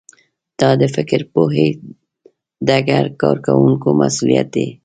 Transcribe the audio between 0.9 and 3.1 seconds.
فکر پوهې ډګر